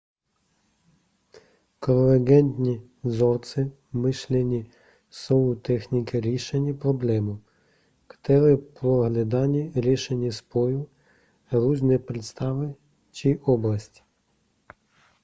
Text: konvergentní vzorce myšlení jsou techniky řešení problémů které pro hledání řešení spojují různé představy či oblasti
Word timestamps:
konvergentní 1.79 2.81
vzorce 3.03 3.71
myšlení 3.93 4.71
jsou 5.09 5.55
techniky 5.55 6.21
řešení 6.21 6.73
problémů 6.73 7.41
které 8.07 8.57
pro 8.57 8.97
hledání 9.01 9.71
řešení 9.81 10.31
spojují 10.31 10.85
různé 11.51 11.97
představy 11.99 12.75
či 13.11 13.39
oblasti 13.43 14.01